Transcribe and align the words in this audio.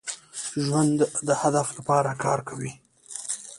ژوندي 0.63 1.05
د 1.27 1.29
هدف 1.41 1.67
لپاره 1.77 2.11
کار 2.23 2.39
کوي 2.49 2.71